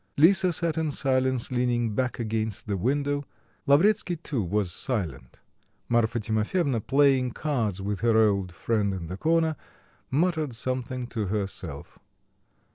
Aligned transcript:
Lisa 0.17 0.51
sat 0.51 0.79
in 0.79 0.89
silence 0.89 1.51
leaning 1.51 1.93
back 1.93 2.17
against 2.17 2.65
the 2.65 2.75
window; 2.75 3.23
Lavretsky 3.67 4.15
too 4.15 4.41
was 4.43 4.71
silent. 4.71 5.43
Marfa 5.87 6.19
Timofyevna, 6.19 6.81
playing 6.81 7.29
cards 7.29 7.83
with 7.83 7.99
her 7.99 8.17
old 8.17 8.51
friend 8.51 8.95
in 8.95 9.05
the 9.05 9.17
corner, 9.17 9.55
muttered 10.09 10.55
something 10.55 11.05
to 11.05 11.27
herself. 11.27 11.99